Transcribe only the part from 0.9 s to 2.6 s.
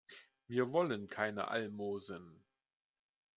keine Almosen.